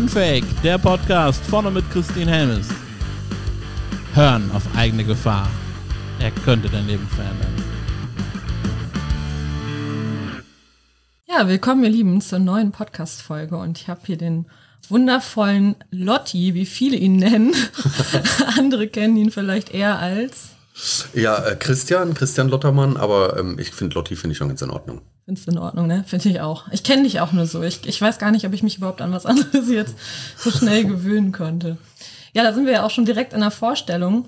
[0.00, 2.68] Unfake, der Podcast vorne mit Christine Helmes.
[4.14, 5.46] Hören auf eigene Gefahr.
[6.18, 7.54] Er könnte dein Leben verändern.
[11.28, 14.46] Ja, willkommen ihr Lieben zur neuen Podcast-Folge und ich habe hier den
[14.88, 17.54] wundervollen Lotti, wie viele ihn nennen.
[18.56, 20.48] Andere kennen ihn vielleicht eher als
[21.12, 24.70] ja, äh, Christian, Christian Lottermann, aber ähm, ich finde Lotti finde ich schon ganz in
[24.70, 25.02] Ordnung.
[25.30, 26.02] Findest in Ordnung, ne?
[26.08, 26.66] Finde ich auch.
[26.72, 27.62] Ich kenne dich auch nur so.
[27.62, 29.94] Ich, ich weiß gar nicht, ob ich mich überhaupt an was anderes jetzt
[30.36, 31.78] so schnell gewöhnen konnte.
[32.32, 34.24] Ja, da sind wir ja auch schon direkt in der Vorstellung.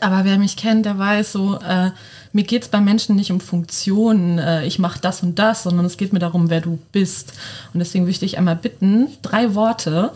[0.00, 1.92] Aber wer mich kennt, der weiß so, äh,
[2.32, 5.96] mir geht's bei Menschen nicht um Funktionen, äh, ich mache das und das, sondern es
[5.96, 7.34] geht mir darum, wer du bist.
[7.72, 10.10] Und deswegen möchte ich einmal bitten, drei Worte,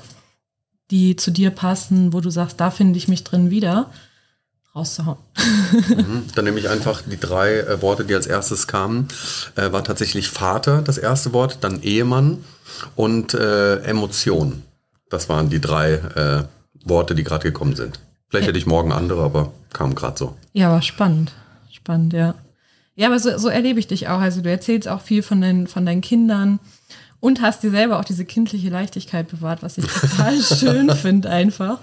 [0.91, 3.91] die zu dir passen, wo du sagst, da finde ich mich drin wieder,
[4.77, 5.19] rauszuhauen.
[5.89, 9.09] Mhm, dann nehme ich einfach die drei äh, Worte, die als erstes kamen.
[9.57, 12.45] Äh, war tatsächlich Vater das erste Wort, dann Ehemann
[12.95, 14.63] und äh, Emotion.
[15.09, 16.45] Das waren die drei äh,
[16.85, 18.01] Worte, die gerade gekommen sind.
[18.29, 20.37] Vielleicht hätte ich morgen andere, aber kam gerade so.
[20.53, 21.33] Ja, war spannend.
[21.73, 22.35] Spannend, ja.
[22.97, 24.21] Ja, aber so, so erlebe ich dich auch.
[24.21, 26.59] Also du erzählst auch viel von, den, von deinen Kindern
[27.21, 31.79] und hast dir selber auch diese kindliche Leichtigkeit bewahrt, was ich total schön finde einfach.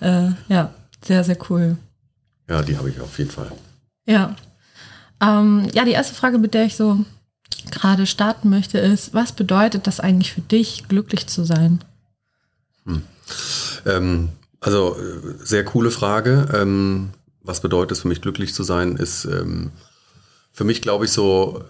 [0.00, 1.76] Äh, ja, sehr, sehr cool.
[2.48, 3.50] Ja, die habe ich auf jeden Fall.
[4.06, 4.36] Ja.
[5.20, 7.04] Ähm, ja, die erste Frage, mit der ich so
[7.70, 11.82] gerade starten möchte, ist, was bedeutet das eigentlich für dich, glücklich zu sein?
[12.84, 13.02] Hm.
[13.86, 14.28] Ähm,
[14.60, 14.96] also,
[15.42, 16.48] sehr coole Frage.
[16.54, 17.10] Ähm,
[17.42, 19.70] was bedeutet es für mich, glücklich zu sein, ist ähm,
[20.52, 21.64] für mich, glaube ich, so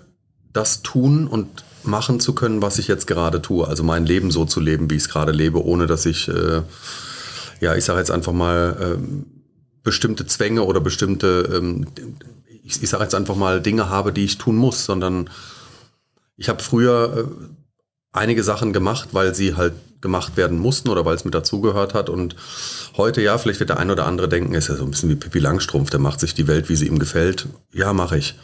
[0.53, 3.67] das tun und machen zu können, was ich jetzt gerade tue.
[3.67, 6.63] Also mein Leben so zu leben, wie ich es gerade lebe, ohne dass ich, äh,
[7.61, 9.27] ja, ich sage jetzt einfach mal, ähm,
[9.87, 11.87] bestimmte Zwänge oder bestimmte, ähm,
[12.65, 15.31] ich, ich sage jetzt einfach mal, Dinge habe, die ich tun muss, sondern
[16.37, 17.47] ich habe früher äh,
[18.13, 22.11] einige Sachen gemacht, weil sie halt gemacht werden mussten oder weil es mit dazugehört hat.
[22.11, 22.35] Und
[22.97, 25.15] heute, ja, vielleicht wird der ein oder andere denken, ist ja so ein bisschen wie
[25.15, 27.47] Pippi Langstrumpf, der macht sich die Welt, wie sie ihm gefällt.
[27.73, 28.35] Ja, mache ich.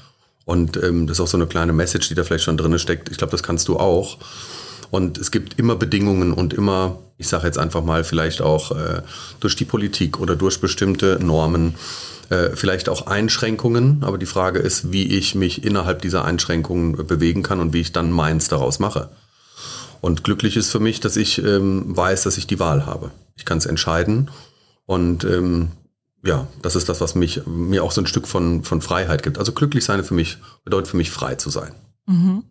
[0.44, 3.10] Und ähm, das ist auch so eine kleine Message, die da vielleicht schon drin steckt.
[3.10, 4.18] Ich glaube, das kannst du auch.
[4.92, 9.00] Und es gibt immer Bedingungen und immer, ich sage jetzt einfach mal, vielleicht auch äh,
[9.40, 11.76] durch die Politik oder durch bestimmte Normen,
[12.28, 14.04] äh, vielleicht auch Einschränkungen.
[14.04, 17.92] Aber die Frage ist, wie ich mich innerhalb dieser Einschränkungen bewegen kann und wie ich
[17.92, 19.08] dann meins daraus mache.
[20.02, 23.12] Und glücklich ist für mich, dass ich ähm, weiß, dass ich die Wahl habe.
[23.34, 24.30] Ich kann es entscheiden.
[24.84, 25.70] Und ähm,
[26.22, 29.38] ja, das ist das, was mich mir auch so ein Stück von, von Freiheit gibt.
[29.38, 31.72] Also glücklich sein für mich bedeutet für mich frei zu sein.
[32.04, 32.44] Mhm.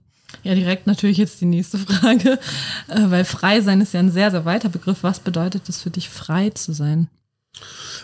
[0.43, 2.39] Ja, direkt natürlich jetzt die nächste Frage,
[2.87, 4.99] äh, weil frei sein ist ja ein sehr, sehr weiter Begriff.
[5.01, 7.09] Was bedeutet es für dich, frei zu sein?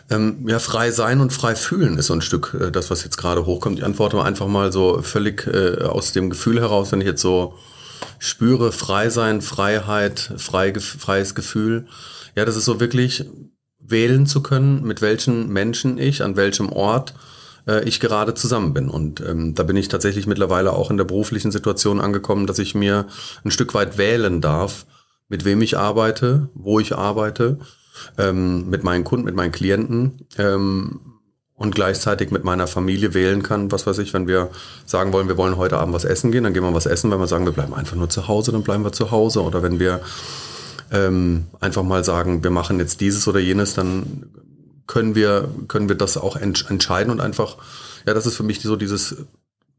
[0.10, 3.18] Ähm, ja, frei sein und frei fühlen ist so ein Stück äh, das, was jetzt
[3.18, 3.80] gerade hochkommt.
[3.80, 7.56] Ich antworte einfach mal so völlig äh, aus dem Gefühl heraus, wenn ich jetzt so
[8.20, 11.88] spüre, frei sein, Freiheit, frei, freies Gefühl.
[12.36, 13.26] Ja, das ist so wirklich
[13.80, 17.14] wählen zu können, mit welchen Menschen ich, an welchem Ort
[17.68, 18.90] äh, ich gerade zusammen bin.
[18.90, 22.76] Und ähm, da bin ich tatsächlich mittlerweile auch in der beruflichen Situation angekommen, dass ich
[22.76, 23.08] mir
[23.44, 24.86] ein Stück weit wählen darf,
[25.30, 27.60] mit wem ich arbeite, wo ich arbeite,
[28.18, 31.00] ähm, mit meinen Kunden, mit meinen Klienten ähm,
[31.56, 34.52] und gleichzeitig mit meiner Familie wählen kann, was weiß ich, wenn wir
[34.86, 37.10] sagen wollen, wir wollen heute Abend was essen gehen, dann gehen wir was essen.
[37.10, 39.42] Wenn wir sagen, wir bleiben einfach nur zu Hause, dann bleiben wir zu Hause.
[39.42, 40.02] Oder wenn wir
[40.92, 44.30] ähm, einfach mal sagen, wir machen jetzt dieses oder jenes, dann
[44.88, 47.58] können wir, können wir das auch ent entscheiden und einfach,
[48.06, 49.18] ja, das ist für mich so dieses,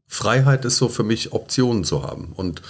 [0.09, 2.63] Freiheit ist so für mich Optionen zu haben und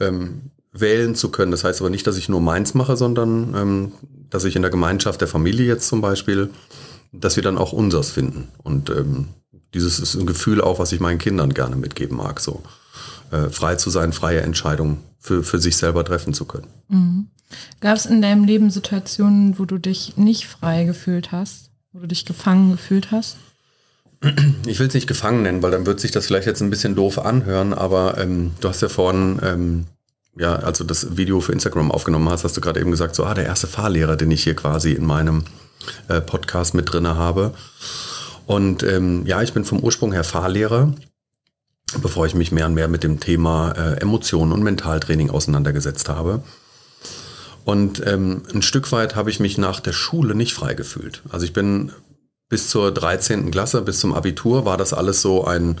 [0.00, 1.52] ähm, wählen zu können.
[1.52, 3.92] Das heißt aber nicht, dass ich nur meins mache, sondern ähm,
[4.28, 6.50] dass ich in der Gemeinschaft der Familie jetzt zum Beispiel,
[7.12, 8.48] dass wir dann auch unseres finden.
[8.64, 9.28] Und ähm,
[9.72, 12.64] dieses ist ein Gefühl auch, was ich meinen Kindern gerne mitgeben mag, so
[13.30, 16.66] äh, frei zu sein, freie Entscheidungen für, für sich selber treffen zu können.
[16.88, 17.28] Mhm.
[17.80, 21.70] Gab es in deinem Leben Situationen, wo du dich nicht frei gefühlt hast?
[21.94, 23.36] wo du dich gefangen gefühlt hast?
[24.66, 26.94] Ich will es nicht gefangen nennen, weil dann wird sich das vielleicht jetzt ein bisschen
[26.94, 29.86] doof anhören, aber ähm, du hast ja vorhin, ähm,
[30.36, 33.34] ja, also das Video für Instagram aufgenommen hast, hast du gerade eben gesagt, so, ah,
[33.34, 35.44] der erste Fahrlehrer, den ich hier quasi in meinem
[36.08, 37.54] äh, Podcast mit drinne habe.
[38.46, 40.92] Und ähm, ja, ich bin vom Ursprung her Fahrlehrer,
[42.00, 46.42] bevor ich mich mehr und mehr mit dem Thema äh, Emotionen und Mentaltraining auseinandergesetzt habe.
[47.64, 51.22] Und ähm, ein Stück weit habe ich mich nach der Schule nicht frei gefühlt.
[51.30, 51.92] Also ich bin
[52.48, 53.50] bis zur 13.
[53.50, 55.78] Klasse, bis zum Abitur, war das alles so ein,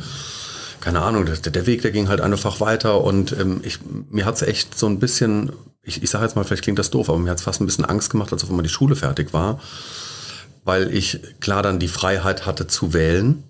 [0.80, 3.78] keine Ahnung, der, der Weg, der ging halt einfach weiter und ähm, ich,
[4.10, 5.52] mir hat es echt so ein bisschen,
[5.82, 7.66] ich, ich sage jetzt mal, vielleicht klingt das doof, aber mir hat es fast ein
[7.66, 9.60] bisschen Angst gemacht, als auf einmal die Schule fertig war,
[10.64, 13.44] weil ich klar dann die Freiheit hatte zu wählen.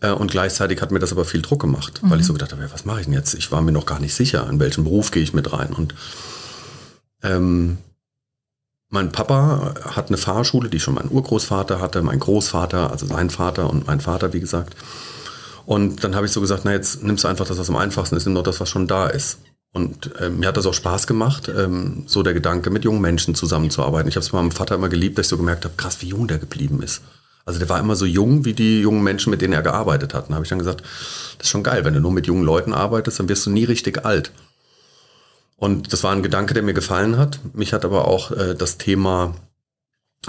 [0.00, 2.10] Äh, und gleichzeitig hat mir das aber viel Druck gemacht, mhm.
[2.10, 3.34] weil ich so gedacht habe, ja, was mache ich denn jetzt?
[3.34, 5.72] Ich war mir noch gar nicht sicher, in welchen Beruf gehe ich mit rein.
[5.72, 5.94] Und
[7.22, 7.78] ähm,
[8.88, 13.68] mein Papa hat eine Fahrschule, die schon mein Urgroßvater hatte, mein Großvater, also sein Vater
[13.68, 14.76] und mein Vater, wie gesagt.
[15.66, 18.16] Und dann habe ich so gesagt, na jetzt nimmst du einfach das, was am einfachsten
[18.16, 19.38] ist, nimm doch das, was schon da ist.
[19.72, 23.34] Und ähm, mir hat das auch Spaß gemacht, ähm, so der Gedanke, mit jungen Menschen
[23.34, 24.08] zusammenzuarbeiten.
[24.08, 26.28] Ich habe es meinem Vater immer geliebt, dass ich so gemerkt habe, krass, wie jung
[26.28, 27.02] der geblieben ist.
[27.44, 30.24] Also der war immer so jung wie die jungen Menschen, mit denen er gearbeitet hat.
[30.24, 30.82] Und da habe ich dann gesagt,
[31.38, 33.64] das ist schon geil, wenn du nur mit jungen Leuten arbeitest, dann wirst du nie
[33.64, 34.32] richtig alt.
[35.56, 37.40] Und das war ein Gedanke, der mir gefallen hat.
[37.54, 39.34] Mich hat aber auch äh, das Thema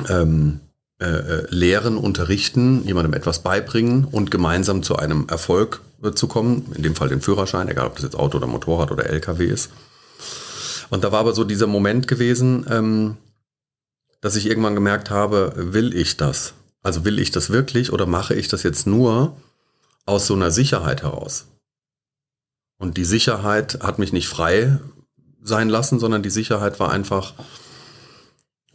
[0.10, 0.62] ähm,
[1.00, 6.72] äh, äh, Lehren, Unterrichten, jemandem etwas beibringen und gemeinsam zu einem Erfolg äh, zu kommen.
[6.76, 9.70] In dem Fall den Führerschein, egal ob das jetzt Auto oder Motorrad oder LKW ist.
[10.90, 13.18] Und da war aber so dieser Moment gewesen, ähm,
[14.22, 16.54] dass ich irgendwann gemerkt habe, will ich das?
[16.82, 19.36] Also will ich das wirklich oder mache ich das jetzt nur
[20.06, 21.46] aus so einer Sicherheit heraus?
[22.80, 24.80] Und die Sicherheit hat mich nicht frei
[25.48, 27.34] sein lassen, sondern die Sicherheit war einfach,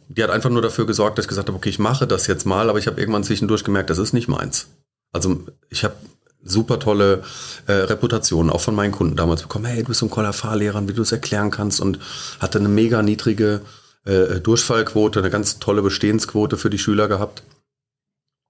[0.07, 2.45] die hat einfach nur dafür gesorgt, dass ich gesagt habe, okay, ich mache das jetzt
[2.45, 4.67] mal, aber ich habe irgendwann zwischendurch gemerkt, das ist nicht meins.
[5.11, 5.95] Also ich habe
[6.43, 7.23] super tolle
[7.67, 9.65] äh, Reputationen auch von meinen Kunden damals bekommen.
[9.65, 11.99] Hey, du bist so ein toller Fahrlehrer, wie du es erklären kannst und
[12.39, 13.61] hatte eine mega niedrige
[14.05, 17.43] äh, Durchfallquote, eine ganz tolle Bestehensquote für die Schüler gehabt.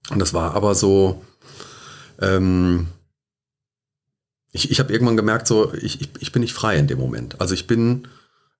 [0.10, 1.22] Und das war aber so,
[2.19, 2.88] ähm,
[4.54, 7.42] ich, ich habe irgendwann gemerkt, so, ich, ich, ich bin nicht frei in dem Moment.
[7.42, 8.08] Also ich bin,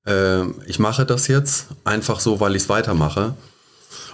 [0.06, 3.36] äh, ich mache das jetzt einfach so, weil ich es weitermache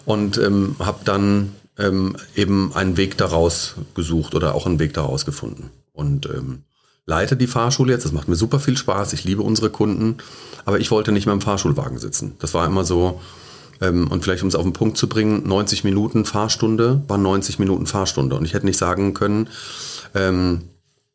[0.05, 5.25] und ähm, habe dann ähm, eben einen Weg daraus gesucht oder auch einen Weg daraus
[5.25, 5.71] gefunden.
[5.93, 6.63] Und ähm,
[7.05, 8.05] leite die Fahrschule jetzt.
[8.05, 9.13] Das macht mir super viel Spaß.
[9.13, 10.17] Ich liebe unsere Kunden.
[10.65, 12.35] Aber ich wollte nicht mehr im Fahrschulwagen sitzen.
[12.39, 13.21] Das war immer so,
[13.79, 17.57] ähm, und vielleicht um es auf den Punkt zu bringen, 90 Minuten Fahrstunde war 90
[17.57, 18.35] Minuten Fahrstunde.
[18.35, 19.47] Und ich hätte nicht sagen können,
[20.13, 20.63] ähm,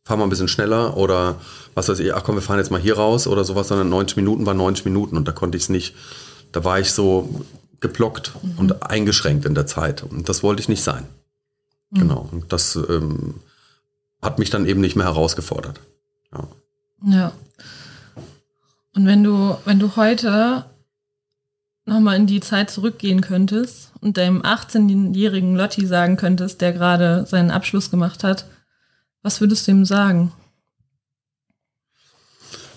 [0.05, 1.37] fahr mal ein bisschen schneller oder
[1.75, 4.17] was weiß ich, ach komm, wir fahren jetzt mal hier raus oder sowas, sondern 90
[4.17, 5.95] Minuten waren 90 Minuten und da konnte ich es nicht,
[6.53, 7.45] da war ich so
[7.81, 8.59] geblockt mhm.
[8.59, 11.05] und eingeschränkt in der Zeit und das wollte ich nicht sein.
[11.91, 11.99] Mhm.
[11.99, 13.35] Genau, und das ähm,
[14.21, 15.81] hat mich dann eben nicht mehr herausgefordert.
[16.33, 16.49] Ja.
[17.06, 17.33] ja.
[18.95, 20.67] Und wenn du, wenn du heute
[21.87, 27.51] nochmal in die Zeit zurückgehen könntest und deinem 18-jährigen Lotti sagen könntest, der gerade seinen
[27.51, 28.47] Abschluss gemacht hat,
[29.25, 30.32] was würdest du ihm sagen?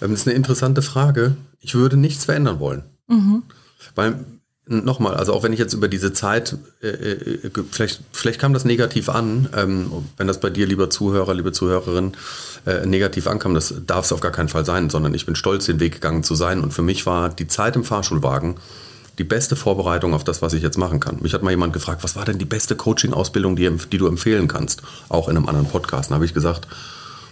[0.02, 1.36] Ähm, das ist eine interessante Frage.
[1.60, 2.84] Ich würde nichts verändern wollen.
[3.08, 3.44] Mhm.
[3.94, 4.26] Weil,
[4.66, 8.66] nochmal, also auch wenn ich jetzt über diese Zeit, äh, äh, vielleicht, vielleicht kam das
[8.66, 12.14] negativ an, ähm, wenn das bei dir, lieber Zuhörer, liebe Zuhörerin,
[12.66, 15.66] äh, negativ ankam, das darf es auf gar keinen Fall sein, sondern ich bin stolz,
[15.66, 16.62] den Weg gegangen zu sein.
[16.62, 18.56] Und für mich war die Zeit im Fahrschulwagen
[19.18, 21.22] die beste Vorbereitung auf das, was ich jetzt machen kann.
[21.22, 24.48] Mich hat mal jemand gefragt, was war denn die beste Coaching-Ausbildung, die, die, du empfehlen
[24.48, 24.84] kannst?
[25.10, 26.12] Auch in einem anderen Podcast.
[26.12, 26.68] Da habe ich gesagt,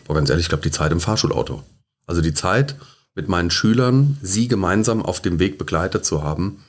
[0.06, 1.64] boah, ganz ehrlich, ich glaube, die Zeit im Fahrschulauto.
[2.08, 2.76] Also die Zeit
[3.14, 6.64] mit meinen Schülern, sie gemeinsam auf dem Weg begleitet zu haben,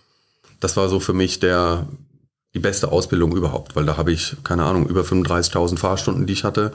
[0.61, 1.87] das war so für mich der,
[2.55, 6.45] die beste Ausbildung überhaupt, weil da habe ich, keine Ahnung, über 35.000 Fahrstunden, die ich
[6.45, 6.73] hatte,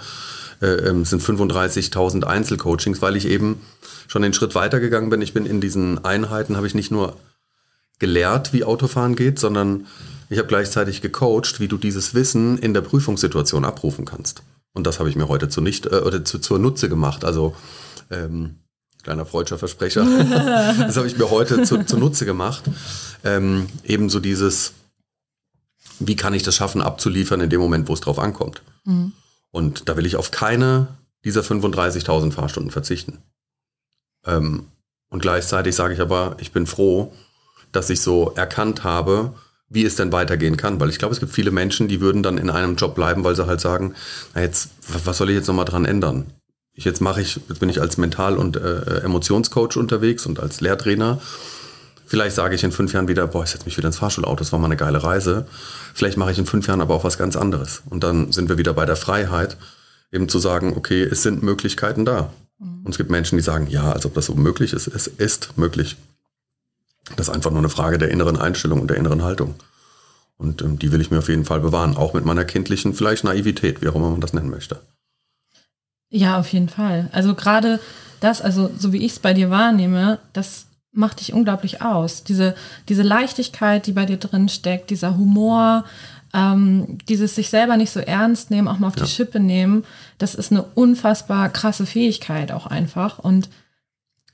[0.61, 3.61] äh, ähm, sind 35.000 Einzelcoachings, weil ich eben
[4.07, 5.21] schon den Schritt weitergegangen bin.
[5.21, 7.15] Ich bin in diesen Einheiten, habe ich nicht nur
[8.01, 9.87] gelehrt, wie Autofahren geht, sondern
[10.29, 14.43] ich habe gleichzeitig gecoacht, wie du dieses Wissen in der Prüfungssituation abrufen kannst.
[14.73, 17.23] Und das habe ich mir heute zu nicht äh, oder zu, zur Nutze gemacht.
[17.23, 17.55] Also
[18.09, 18.55] ähm,
[19.03, 20.03] kleiner freudscher Versprecher.
[20.79, 22.63] das habe ich mir heute zu, zunutze gemacht.
[23.23, 24.73] Ähm, ebenso dieses,
[25.99, 28.61] wie kann ich das schaffen, abzuliefern in dem Moment, wo es drauf ankommt.
[28.85, 29.13] Mhm.
[29.51, 30.87] Und da will ich auf keine
[31.23, 33.19] dieser 35.000 Fahrstunden verzichten.
[34.25, 34.67] Ähm,
[35.09, 37.13] und gleichzeitig sage ich aber, ich bin froh,
[37.71, 39.33] dass ich so erkannt habe,
[39.69, 40.79] wie es denn weitergehen kann.
[40.79, 43.35] Weil ich glaube, es gibt viele Menschen, die würden dann in einem Job bleiben, weil
[43.35, 43.95] sie halt sagen,
[44.35, 44.69] na jetzt,
[45.03, 46.25] was soll ich jetzt nochmal dran ändern?
[46.73, 50.61] Ich, jetzt mache ich, jetzt bin ich als Mental- und äh, Emotionscoach unterwegs und als
[50.61, 51.21] Lehrtrainer.
[52.05, 54.51] Vielleicht sage ich in fünf Jahren wieder, boah, ich setze mich wieder ins Fahrschulauto, das
[54.51, 55.47] war mal eine geile Reise.
[55.93, 57.83] Vielleicht mache ich in fünf Jahren aber auch was ganz anderes.
[57.89, 59.55] Und dann sind wir wieder bei der Freiheit,
[60.11, 62.33] eben zu sagen, okay, es sind Möglichkeiten da.
[62.59, 62.85] Mhm.
[62.85, 64.87] Und es gibt Menschen, die sagen, ja, als ob das so möglich ist.
[64.87, 65.95] Es ist möglich.
[67.15, 69.55] Das ist einfach nur eine Frage der inneren Einstellung und der inneren Haltung.
[70.37, 73.23] Und ähm, die will ich mir auf jeden Fall bewahren, auch mit meiner kindlichen vielleicht
[73.23, 74.79] Naivität, wie auch immer man das nennen möchte.
[76.09, 77.09] Ja, auf jeden Fall.
[77.11, 77.79] Also gerade
[78.19, 82.23] das, also so wie ich es bei dir wahrnehme, das macht dich unglaublich aus.
[82.23, 82.55] Diese,
[82.89, 85.85] diese Leichtigkeit, die bei dir drin steckt, dieser Humor,
[86.33, 89.03] ähm, dieses sich selber nicht so ernst nehmen, auch mal auf ja.
[89.03, 89.85] die Schippe nehmen,
[90.17, 93.19] das ist eine unfassbar krasse Fähigkeit auch einfach.
[93.19, 93.49] Und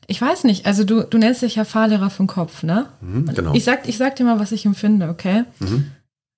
[0.07, 2.87] ich weiß nicht, also du, du nennst dich ja Fahrlehrer vom Kopf, ne?
[3.01, 3.53] Mhm, genau.
[3.53, 5.43] Ich sag, ich sag dir mal, was ich empfinde, okay?
[5.59, 5.91] Mhm.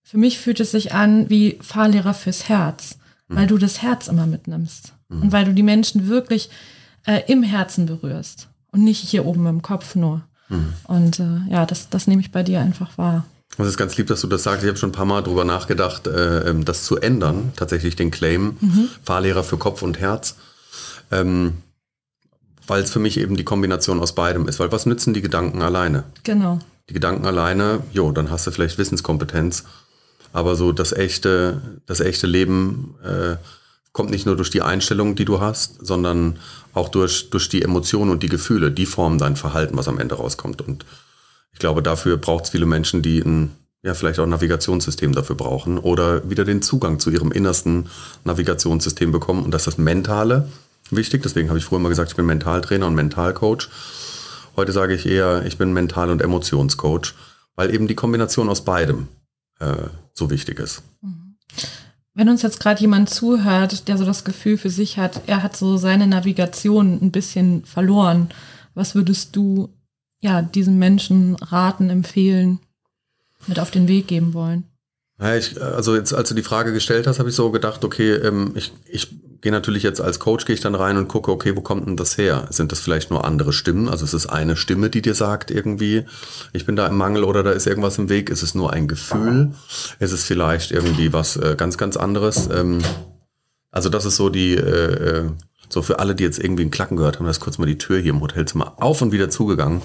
[0.03, 2.97] Für mich fühlt es sich an wie Fahrlehrer fürs Herz,
[3.27, 3.35] mhm.
[3.35, 4.93] weil du das Herz immer mitnimmst.
[5.09, 5.21] Mhm.
[5.21, 6.49] Und weil du die Menschen wirklich
[7.05, 10.23] äh, im Herzen berührst und nicht hier oben im Kopf nur.
[10.49, 10.73] Mhm.
[10.85, 13.25] Und äh, ja, das, das nehme ich bei dir einfach wahr.
[13.59, 14.63] Es ist ganz lieb, dass du das sagst.
[14.63, 18.09] Ich habe schon ein paar Mal drüber nachgedacht, äh, ähm, das zu ändern, tatsächlich den
[18.09, 18.89] Claim, mhm.
[19.03, 20.37] Fahrlehrer für Kopf und Herz.
[21.11, 21.61] Ähm,
[22.69, 24.59] weil es für mich eben die Kombination aus beidem ist.
[24.59, 26.03] Weil was nützen die Gedanken alleine?
[26.23, 26.59] Genau.
[26.89, 29.63] Die Gedanken alleine, jo, dann hast du vielleicht Wissenskompetenz.
[30.33, 33.37] Aber so das echte, das echte Leben äh,
[33.91, 36.37] kommt nicht nur durch die Einstellung, die du hast, sondern
[36.73, 38.71] auch durch, durch die Emotionen und die Gefühle.
[38.71, 40.61] Die formen dein Verhalten, was am Ende rauskommt.
[40.61, 40.85] Und
[41.51, 45.35] ich glaube, dafür braucht es viele Menschen, die ein, ja, vielleicht auch ein Navigationssystem dafür
[45.35, 47.89] brauchen oder wieder den Zugang zu ihrem innersten
[48.25, 49.43] Navigationssystem bekommen.
[49.43, 50.47] Und das ist das Mentale
[50.95, 51.23] wichtig.
[51.23, 53.69] Deswegen habe ich früher immer gesagt, ich bin Mentaltrainer und Mentalcoach.
[54.55, 57.13] Heute sage ich eher, ich bin Mental- und Emotionscoach,
[57.55, 59.07] weil eben die Kombination aus beidem
[59.59, 59.75] äh,
[60.13, 60.81] so wichtig ist.
[62.13, 65.55] Wenn uns jetzt gerade jemand zuhört, der so das Gefühl für sich hat, er hat
[65.55, 68.29] so seine Navigation ein bisschen verloren,
[68.73, 69.69] was würdest du
[70.21, 72.59] ja, diesen Menschen raten, empfehlen,
[73.47, 74.65] mit auf den Weg geben wollen?
[75.19, 78.13] Ja, ich, also jetzt, als du die Frage gestellt hast, habe ich so gedacht, okay,
[78.13, 81.55] ähm, ich, ich gehe natürlich jetzt als Coach, gehe ich dann rein und gucke, okay,
[81.55, 82.47] wo kommt denn das her?
[82.49, 83.87] Sind das vielleicht nur andere Stimmen?
[83.87, 86.05] Also es ist eine Stimme, die dir sagt irgendwie,
[86.53, 88.29] ich bin da im Mangel oder da ist irgendwas im Weg?
[88.29, 89.51] Ist es nur ein Gefühl?
[89.99, 92.49] Ist es vielleicht irgendwie was äh, ganz, ganz anderes?
[92.51, 92.79] Ähm,
[93.71, 95.29] also das ist so die, äh, äh
[95.71, 97.77] so für alle, die jetzt irgendwie einen Klacken gehört haben, da ist kurz mal die
[97.77, 99.83] Tür hier im Hotelzimmer auf und wieder zugegangen.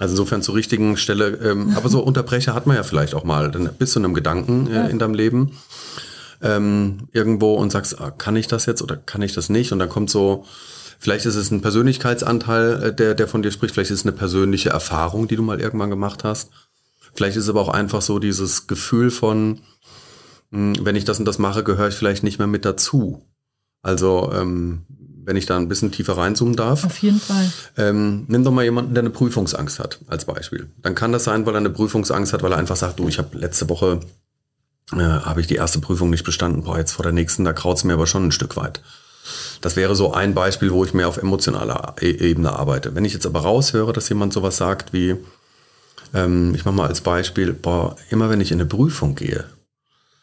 [0.00, 1.38] Also insofern zur richtigen Stelle.
[1.42, 3.50] Ähm, aber so Unterbrecher hat man ja vielleicht auch mal.
[3.50, 5.52] Dann bist du in einem Gedanken äh, in deinem Leben
[6.40, 9.72] ähm, irgendwo und sagst, ah, kann ich das jetzt oder kann ich das nicht?
[9.72, 10.44] Und dann kommt so,
[10.98, 13.74] vielleicht ist es ein Persönlichkeitsanteil, äh, der, der von dir spricht.
[13.74, 16.50] Vielleicht ist es eine persönliche Erfahrung, die du mal irgendwann gemacht hast.
[17.14, 19.60] Vielleicht ist es aber auch einfach so dieses Gefühl von,
[20.50, 23.22] mh, hm, wenn ich das und das mache, gehöre ich vielleicht nicht mehr mit dazu.
[23.82, 24.82] Also ähm,
[25.28, 26.84] wenn ich da ein bisschen tiefer reinzoomen darf.
[26.84, 27.52] Auf jeden Fall.
[27.76, 30.70] Ähm, nimm doch mal jemanden, der eine Prüfungsangst hat, als Beispiel.
[30.80, 33.18] Dann kann das sein, weil er eine Prüfungsangst hat, weil er einfach sagt, du, ich
[33.18, 34.00] habe letzte Woche
[34.92, 36.62] äh, habe ich die erste Prüfung nicht bestanden.
[36.62, 38.80] Boah, jetzt vor der nächsten, da kraut es mir aber schon ein Stück weit.
[39.60, 42.94] Das wäre so ein Beispiel, wo ich mehr auf emotionaler e Ebene arbeite.
[42.94, 45.16] Wenn ich jetzt aber raushöre, dass jemand sowas sagt wie,
[46.14, 49.44] ähm, ich mache mal als Beispiel, boah, immer wenn ich in eine Prüfung gehe,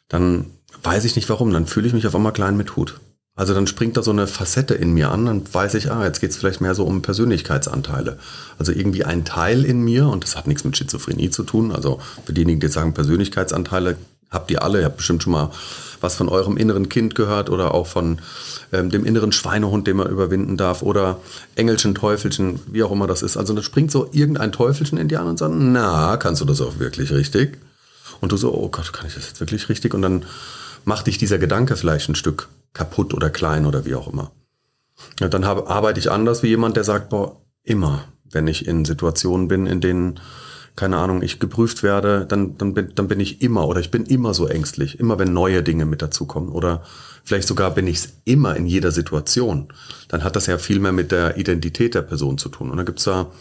[0.07, 0.47] dann
[0.83, 2.99] weiß ich nicht warum, dann fühle ich mich auf einmal klein mit Hut.
[3.37, 6.21] Also dann springt da so eine Facette in mir an, dann weiß ich, ah, jetzt
[6.21, 8.17] geht es vielleicht mehr so um Persönlichkeitsanteile.
[8.57, 11.99] Also irgendwie ein Teil in mir, und das hat nichts mit Schizophrenie zu tun, also
[12.25, 13.97] für diejenigen, die sagen Persönlichkeitsanteile,
[14.35, 15.49] habt ihr alle, ihr habt bestimmt schon mal
[16.01, 18.19] was von eurem inneren Kind gehört oder auch von
[18.71, 21.19] ähm, dem inneren Schweinehund, den man überwinden darf oder
[21.55, 23.37] Engelchen, Teufelchen, wie auch immer das ist.
[23.37, 26.61] Also da springt so irgendein Teufelchen in dir an und sagt, na, kannst du das
[26.61, 27.57] auch wirklich richtig?
[28.21, 29.93] Und du so, oh Gott, kann ich das jetzt wirklich richtig?
[29.93, 30.25] Und dann
[30.83, 34.31] macht dich dieser Gedanke vielleicht ein Stück kaputt oder klein oder wie auch immer.
[35.19, 38.85] Ja, dann habe, arbeite ich anders wie jemand, der sagt, boah, immer, wenn ich in
[38.85, 40.19] Situationen bin, in denen,
[40.75, 44.05] keine Ahnung, ich geprüft werde, dann, dann, bin, dann bin ich immer oder ich bin
[44.05, 46.83] immer so ängstlich, immer wenn neue Dinge mit dazukommen oder
[47.23, 49.69] vielleicht sogar bin ich es immer in jeder Situation,
[50.09, 52.71] dann hat das ja viel mehr mit der Identität der Person zu tun.
[52.71, 53.31] Und dann gibt es da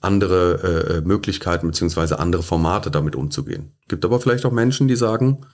[0.00, 3.72] andere äh, Möglichkeiten beziehungsweise andere Formate, damit umzugehen.
[3.88, 5.46] Gibt aber vielleicht auch Menschen, die sagen,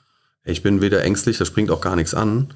[0.44, 2.54] ich bin weder ängstlich, das springt auch gar nichts an.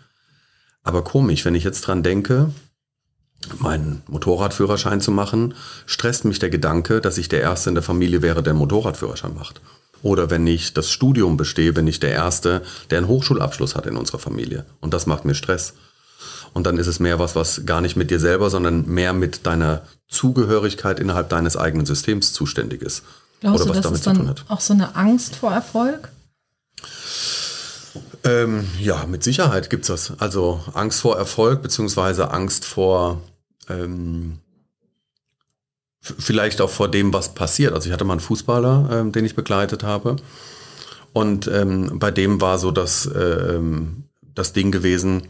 [0.83, 2.50] Aber komisch, wenn ich jetzt dran denke,
[3.59, 5.55] meinen Motorradführerschein zu machen,
[5.87, 9.35] stresst mich der Gedanke, dass ich der Erste in der Familie wäre, der einen Motorradführerschein
[9.35, 9.61] macht.
[10.03, 13.97] Oder wenn ich das Studium bestehe, bin ich der Erste, der einen Hochschulabschluss hat in
[13.97, 14.65] unserer Familie.
[14.81, 15.75] Und das macht mir Stress.
[16.53, 19.47] Und dann ist es mehr was, was gar nicht mit dir selber, sondern mehr mit
[19.47, 23.03] deiner Zugehörigkeit innerhalb deines eigenen Systems zuständig ist.
[23.41, 24.45] Glaubst Oder was du, damit zu tun hat.
[24.49, 26.11] Auch so eine Angst vor Erfolg?
[28.25, 30.13] Ähm, ja, mit Sicherheit gibt's das.
[30.19, 33.21] Also Angst vor Erfolg beziehungsweise Angst vor
[33.69, 34.38] ähm,
[36.00, 37.73] vielleicht auch vor dem, was passiert.
[37.73, 40.16] Also ich hatte mal einen Fußballer, ähm, den ich begleitet habe.
[41.12, 44.04] Und ähm, bei dem war so das, ähm,
[44.35, 45.28] das Ding gewesen,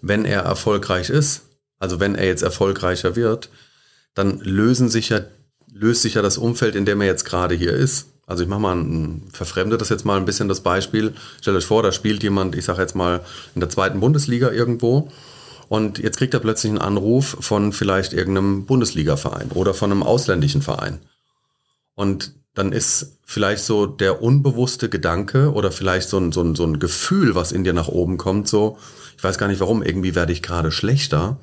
[0.00, 1.42] wenn er erfolgreich ist,
[1.78, 3.50] also wenn er jetzt erfolgreicher wird,
[4.14, 5.20] dann lösen sich ja,
[5.72, 8.08] löst sich ja das Umfeld, in dem er jetzt gerade hier ist.
[8.26, 11.14] Also ich mache mal ein, verfremde das jetzt mal ein bisschen das Beispiel.
[11.40, 15.10] Stellt euch vor, da spielt jemand, ich sage jetzt mal in der zweiten Bundesliga irgendwo
[15.68, 20.62] und jetzt kriegt er plötzlich einen Anruf von vielleicht irgendeinem Bundesliga-Verein oder von einem ausländischen
[20.62, 21.00] Verein.
[21.94, 26.64] Und dann ist vielleicht so der unbewusste Gedanke oder vielleicht so ein, so ein, so
[26.64, 28.78] ein Gefühl, was in dir nach oben kommt, so,
[29.16, 31.38] ich weiß gar nicht warum, irgendwie werde ich gerade schlechter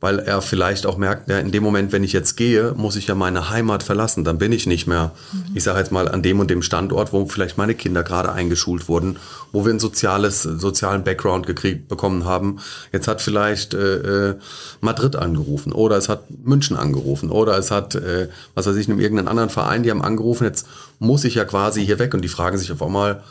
[0.00, 3.06] weil er vielleicht auch merkt, ja, in dem Moment, wenn ich jetzt gehe, muss ich
[3.06, 4.24] ja meine Heimat verlassen.
[4.24, 5.12] Dann bin ich nicht mehr,
[5.54, 8.88] ich sage jetzt mal, an dem und dem Standort, wo vielleicht meine Kinder gerade eingeschult
[8.88, 9.18] wurden,
[9.52, 12.58] wo wir ein soziales, sozialen Background gekriegt bekommen haben.
[12.92, 14.34] Jetzt hat vielleicht äh, äh,
[14.80, 18.98] Madrid angerufen oder es hat München angerufen oder es hat, äh, was weiß ich, in
[18.98, 20.44] irgendeinen anderen Verein, die haben angerufen.
[20.44, 20.66] Jetzt
[20.98, 23.22] muss ich ja quasi hier weg und die fragen sich auf einmal,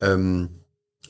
[0.00, 0.59] ähm,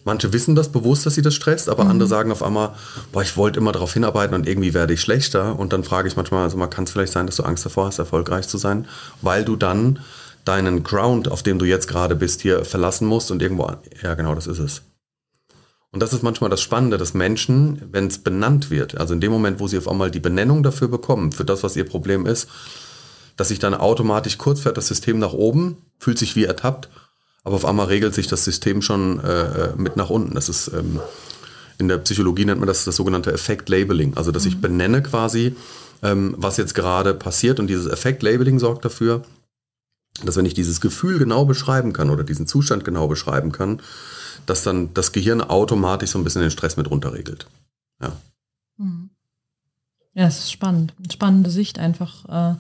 [0.05, 1.91] Manche wissen das bewusst, dass sie das stresst, aber mhm.
[1.91, 2.75] andere sagen auf einmal,
[3.13, 5.59] boah, ich wollte immer darauf hinarbeiten und irgendwie werde ich schlechter.
[5.59, 7.87] Und dann frage ich manchmal, also man kann es vielleicht sein, dass du Angst davor
[7.87, 8.87] hast, erfolgreich zu sein,
[9.21, 10.01] weil du dann
[10.45, 13.71] deinen Ground, auf dem du jetzt gerade bist, hier verlassen musst und irgendwo,
[14.03, 14.83] ja genau, das ist es.
[15.93, 19.33] Und das ist manchmal das Spannende, dass Menschen, wenn es benannt wird, also in dem
[19.33, 22.49] Moment, wo sie auf einmal die Benennung dafür bekommen, für das, was ihr Problem ist,
[23.37, 26.89] dass sich dann automatisch kurz fährt das System nach oben, fühlt sich wie ertappt
[27.45, 30.35] aber auf einmal regelt sich das System schon äh, äh, mit nach unten.
[30.35, 31.01] Das ist ähm,
[31.79, 34.17] in der Psychologie nennt man das das sogenannte Effekt-Labeling.
[34.17, 34.49] Also dass mhm.
[34.51, 35.57] ich benenne quasi,
[36.03, 37.59] ähm, was jetzt gerade passiert.
[37.59, 39.23] Und dieses Effekt-Labeling sorgt dafür,
[40.25, 43.81] dass wenn ich dieses Gefühl genau beschreiben kann oder diesen Zustand genau beschreiben kann,
[44.47, 47.47] dass dann das Gehirn automatisch so ein bisschen den Stress mit runterregelt.
[48.01, 48.13] Ja.
[48.77, 49.11] Mhm.
[50.13, 50.95] Ja, es ist spannend.
[50.99, 52.59] Eine spannende Sicht einfach, äh,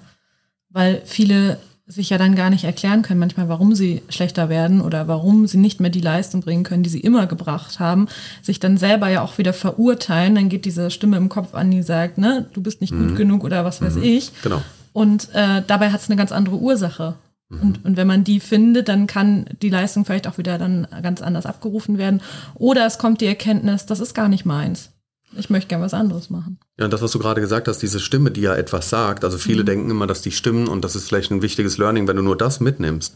[0.70, 1.58] weil viele
[1.90, 5.58] sich ja dann gar nicht erklären können, manchmal, warum sie schlechter werden oder warum sie
[5.58, 8.06] nicht mehr die Leistung bringen können, die sie immer gebracht haben,
[8.42, 11.82] sich dann selber ja auch wieder verurteilen, dann geht diese Stimme im Kopf an, die
[11.82, 13.08] sagt, ne, du bist nicht mhm.
[13.08, 14.04] gut genug oder was weiß mhm.
[14.04, 14.30] ich.
[14.42, 14.62] Genau.
[14.92, 17.16] Und äh, dabei hat es eine ganz andere Ursache.
[17.48, 17.60] Mhm.
[17.60, 21.20] Und, und wenn man die findet, dann kann die Leistung vielleicht auch wieder dann ganz
[21.20, 22.20] anders abgerufen werden.
[22.54, 24.89] Oder es kommt die Erkenntnis, das ist gar nicht meins
[25.36, 26.58] ich möchte gern was anderes machen.
[26.78, 29.38] Ja, und das, was du gerade gesagt hast, diese Stimme, die ja etwas sagt, also
[29.38, 29.66] viele mhm.
[29.66, 32.36] denken immer, dass die Stimmen, und das ist vielleicht ein wichtiges Learning, wenn du nur
[32.36, 33.14] das mitnimmst,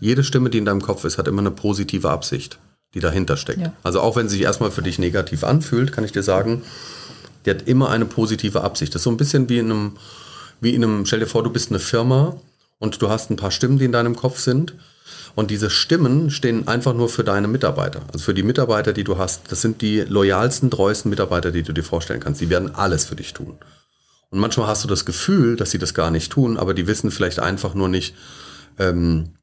[0.00, 2.58] jede Stimme, die in deinem Kopf ist, hat immer eine positive Absicht,
[2.94, 3.60] die dahinter steckt.
[3.60, 3.72] Ja.
[3.82, 6.62] Also auch wenn sie sich erstmal für dich negativ anfühlt, kann ich dir sagen,
[7.44, 8.94] die hat immer eine positive Absicht.
[8.94, 9.92] Das ist so ein bisschen wie in einem,
[10.60, 12.36] wie in einem, stell dir vor, du bist eine Firma
[12.78, 14.74] und du hast ein paar Stimmen, die in deinem Kopf sind
[15.34, 18.02] und diese Stimmen stehen einfach nur für deine Mitarbeiter.
[18.12, 19.50] Also für die Mitarbeiter, die du hast.
[19.50, 22.40] Das sind die loyalsten, treuesten Mitarbeiter, die du dir vorstellen kannst.
[22.40, 23.58] Die werden alles für dich tun.
[24.30, 27.10] Und manchmal hast du das Gefühl, dass sie das gar nicht tun, aber die wissen
[27.10, 28.14] vielleicht einfach nur nicht,
[28.78, 29.34] ähm,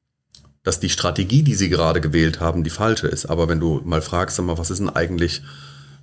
[0.64, 3.26] dass die Strategie, die sie gerade gewählt haben, die falsche ist.
[3.26, 5.42] Aber wenn du mal fragst, sag mal, was ist denn eigentlich,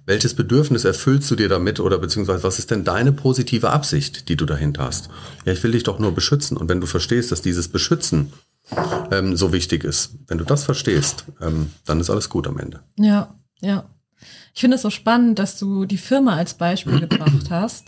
[0.07, 4.37] welches Bedürfnis erfüllst du dir damit oder beziehungsweise was ist denn deine positive Absicht, die
[4.37, 5.09] du dahinter hast?
[5.47, 6.57] Ja, ich will dich doch nur beschützen.
[6.57, 8.33] Und wenn du verstehst, dass dieses Beschützen
[9.11, 10.19] ähm, so wichtig ist.
[10.27, 12.81] Wenn du das verstehst, ähm, dann ist alles gut am Ende.
[12.97, 13.85] Ja, ja.
[14.55, 17.87] Ich finde es so spannend, dass du die Firma als Beispiel gebracht hast,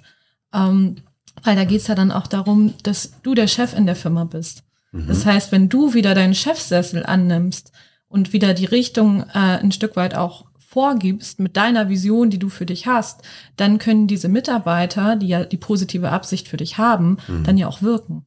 [0.52, 0.96] ähm,
[1.42, 4.24] weil da geht es ja dann auch darum, dass du der Chef in der Firma
[4.24, 4.64] bist.
[4.92, 5.06] Mhm.
[5.08, 7.72] Das heißt, wenn du wieder deinen Chefsessel annimmst
[8.08, 12.48] und wieder die Richtung äh, ein Stück weit auch vorgibst mit deiner Vision, die du
[12.48, 13.22] für dich hast,
[13.56, 17.44] dann können diese Mitarbeiter, die ja die positive Absicht für dich haben, mhm.
[17.44, 18.26] dann ja auch wirken.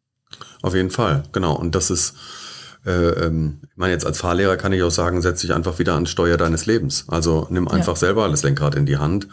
[0.61, 1.55] Auf jeden Fall, genau.
[1.55, 2.15] Und das ist,
[2.85, 5.95] äh, ähm, ich meine, jetzt als Fahrlehrer kann ich auch sagen, setz dich einfach wieder
[5.95, 7.05] an Steuer deines Lebens.
[7.07, 7.99] Also nimm einfach ja.
[7.99, 9.27] selber alles Lenkrad in die Hand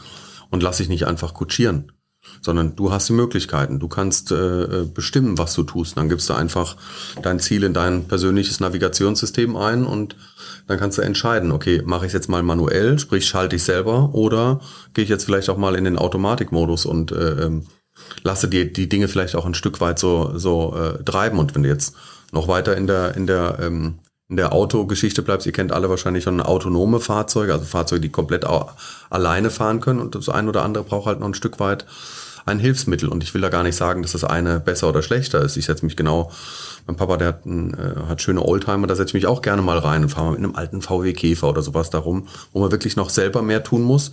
[0.51, 1.93] und lass dich nicht einfach kutschieren,
[2.41, 3.81] sondern du hast die Möglichkeiten.
[3.81, 5.97] Du kannst äh, äh, bestimmen, was du tust.
[5.97, 6.77] Dann gibst du einfach
[7.23, 10.17] dein Ziel in dein persönliches Navigationssystem ein und
[10.67, 14.15] dann kannst du entscheiden, okay, mache ich es jetzt mal manuell, sprich schalte ich selber
[14.15, 14.61] oder
[14.95, 17.67] gehe ich jetzt vielleicht auch mal in den Automatikmodus und äh, ähm,
[18.23, 21.39] lasse dir die Dinge vielleicht auch ein Stück weit so, so äh, treiben.
[21.39, 21.95] Und wenn du jetzt
[22.33, 26.25] noch weiter in der, in der, ähm, in der Autogeschichte bleibst, ihr kennt alle wahrscheinlich
[26.25, 28.45] schon autonome Fahrzeuge, also Fahrzeuge, die komplett
[29.09, 31.87] alleine fahren können und das ein oder andere braucht halt noch ein Stück weit
[32.47, 33.09] ein Hilfsmittel.
[33.09, 35.57] Und ich will da gar nicht sagen, dass das eine besser oder schlechter ist.
[35.57, 36.31] Ich setze mich genau,
[36.87, 39.63] mein Papa, der hat, ein, äh, hat schöne Oldtimer, da setze ich mich auch gerne
[39.63, 42.71] mal rein und fahre mal mit einem alten VW Käfer oder sowas darum, wo man
[42.71, 44.13] wirklich noch selber mehr tun muss.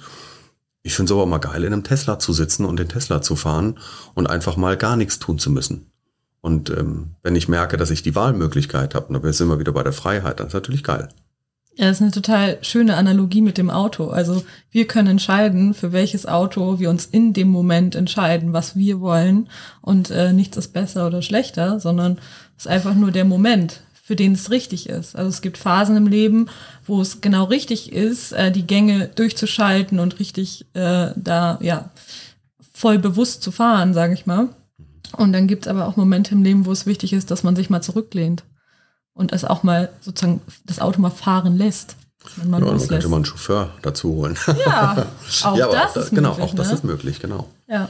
[0.84, 3.38] Ich finde es aber mal geil, in einem Tesla zu sitzen und den Tesla zu
[3.38, 3.80] fahren
[4.14, 5.90] und einfach mal gar nichts tun zu müssen.
[6.42, 9.84] Und ähm, wenn ich merke, dass ich die Wahlmöglichkeit habe, dann sind wir wieder bei
[9.84, 11.08] der Freiheit, dann ist natürlich geil.
[11.76, 14.10] Ja, das ist eine total schöne Analogie mit dem Auto.
[14.10, 19.00] Also wir können entscheiden, für welches Auto wir uns in dem Moment entscheiden, was wir
[19.00, 19.50] wollen.
[19.82, 22.20] Und äh, nichts ist besser oder schlechter, sondern
[22.58, 25.16] es ist einfach nur der Moment für den es richtig ist.
[25.16, 26.50] Also es gibt Phasen im Leben,
[26.86, 31.90] wo es genau richtig ist, äh, die Gänge durchzuschalten und richtig äh, da ja
[32.74, 34.50] voll bewusst zu fahren, sage ich mal.
[35.16, 37.56] Und dann gibt es aber auch Momente im Leben, wo es wichtig ist, dass man
[37.56, 38.44] sich mal zurücklehnt
[39.14, 41.96] und es auch mal sozusagen das Auto mal fahren lässt.
[42.36, 44.38] Wenn man ja, dann könnte man einen Chauffeur dazu holen.
[44.66, 45.06] Ja,
[45.44, 46.74] auch ja, das auch, ist genau, möglich, auch das ne?
[46.74, 47.48] ist möglich, genau.
[47.68, 47.90] Ja.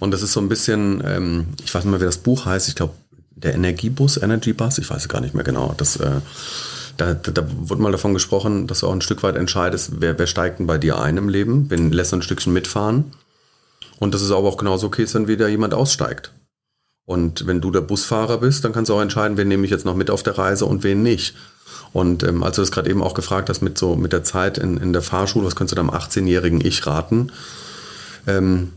[0.00, 2.68] Und das ist so ein bisschen, ähm, ich weiß nicht mehr, wie das Buch heißt,
[2.68, 2.94] ich glaube,
[3.36, 5.74] der Energiebus, Energy Bus, ich weiß es gar nicht mehr genau.
[5.76, 6.20] Das, äh,
[6.96, 10.26] da, da, wurde mal davon gesprochen, dass du auch ein Stück weit entscheidest, wer, wer
[10.26, 13.12] steigt denn bei dir ein im Leben, wen lässt du ein Stückchen mitfahren.
[13.98, 16.32] Und dass es aber auch genauso okay ist, wenn wieder jemand aussteigt.
[17.06, 19.84] Und wenn du der Busfahrer bist, dann kannst du auch entscheiden, wen nehme ich jetzt
[19.84, 21.34] noch mit auf der Reise und wen nicht.
[21.92, 24.58] Und ähm, als du das gerade eben auch gefragt hast mit so mit der Zeit
[24.58, 27.30] in, in der Fahrschule, was könntest du deinem 18-jährigen Ich raten?
[28.26, 28.72] Ähm,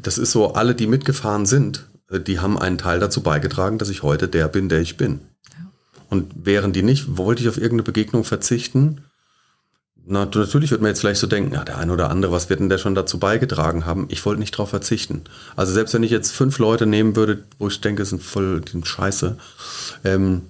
[0.00, 1.86] das ist so, alle, die mitgefahren sind,
[2.20, 5.20] die haben einen Teil dazu beigetragen, dass ich heute der bin, der ich bin.
[5.50, 5.70] Ja.
[6.10, 9.02] Und wären die nicht, wollte ich auf irgendeine Begegnung verzichten,
[10.04, 12.58] na, natürlich wird man jetzt gleich so denken, ja, der eine oder andere, was wird
[12.58, 14.06] denn der schon dazu beigetragen haben?
[14.08, 15.22] Ich wollte nicht darauf verzichten.
[15.54, 18.62] Also selbst wenn ich jetzt fünf Leute nehmen würde, wo ich denke, es sind voll
[18.62, 19.36] die Scheiße,
[20.04, 20.42] ähm,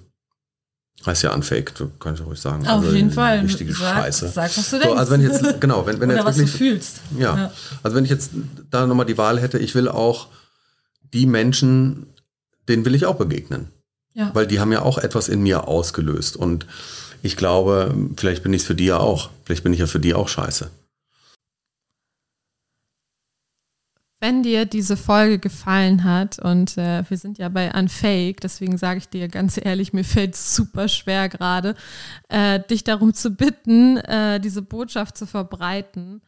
[1.05, 2.65] heißt ja unfake, du kannst ja ruhig sagen.
[2.65, 3.39] Auf also jeden Fall.
[3.39, 4.29] Richtige sag, Scheiße.
[4.29, 4.87] Sag, was du denkst.
[4.87, 7.01] So, also wenn jetzt, genau, wenn, wenn Oder jetzt was wirklich, du fühlst.
[7.19, 7.51] Ja, ja,
[7.83, 8.31] also wenn ich jetzt
[8.71, 10.27] da nochmal die Wahl hätte, ich will auch
[11.13, 12.07] die Menschen,
[12.67, 13.67] denen will ich auch begegnen.
[14.13, 14.31] Ja.
[14.33, 16.67] Weil die haben ja auch etwas in mir ausgelöst und
[17.23, 19.29] ich glaube, vielleicht bin ich es für die ja auch.
[19.45, 20.69] Vielleicht bin ich ja für die auch scheiße.
[24.19, 28.99] Wenn dir diese Folge gefallen hat, und äh, wir sind ja bei Unfake, deswegen sage
[28.99, 31.75] ich dir ganz ehrlich, mir fällt es super schwer gerade,
[32.29, 36.21] äh, dich darum zu bitten, äh, diese Botschaft zu verbreiten.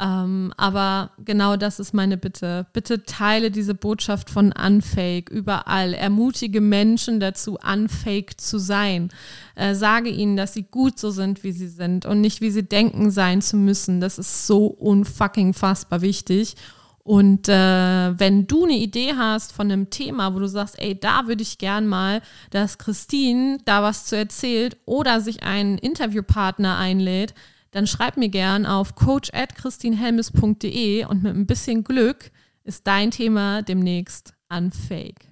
[0.00, 2.66] Ähm, aber genau das ist meine Bitte.
[2.72, 5.92] Bitte teile diese Botschaft von Unfake überall.
[5.92, 9.08] Ermutige Menschen dazu, Unfake zu sein.
[9.56, 12.62] Äh, sage ihnen, dass sie gut so sind, wie sie sind und nicht, wie sie
[12.62, 14.00] denken sein zu müssen.
[14.00, 16.54] Das ist so unfucking fassbar wichtig.
[17.02, 21.26] Und äh, wenn du eine Idee hast von einem Thema, wo du sagst, ey, da
[21.26, 27.34] würde ich gern mal, dass Christine da was zu erzählt oder sich einen Interviewpartner einlädt,
[27.70, 32.30] dann schreib mir gern auf coach.christinhelmes.de und mit ein bisschen Glück
[32.64, 35.27] ist dein Thema demnächst unfake.